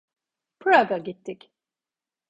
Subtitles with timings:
[0.57, 1.51] Prag'a gittik.